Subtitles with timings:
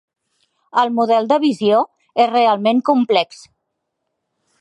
[0.83, 1.81] El model de visió
[2.23, 3.45] és realment complex.